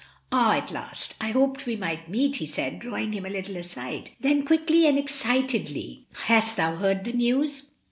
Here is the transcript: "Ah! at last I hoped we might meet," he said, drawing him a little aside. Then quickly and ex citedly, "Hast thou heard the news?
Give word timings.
"Ah! 0.31 0.55
at 0.57 0.71
last 0.71 1.13
I 1.21 1.29
hoped 1.29 1.67
we 1.67 1.75
might 1.75 2.09
meet," 2.09 2.37
he 2.37 2.47
said, 2.47 2.79
drawing 2.79 3.13
him 3.13 3.23
a 3.23 3.29
little 3.29 3.55
aside. 3.55 4.09
Then 4.19 4.43
quickly 4.47 4.87
and 4.87 4.97
ex 4.97 5.13
citedly, 5.21 6.05
"Hast 6.25 6.55
thou 6.57 6.75
heard 6.77 7.05
the 7.05 7.13
news? 7.13 7.67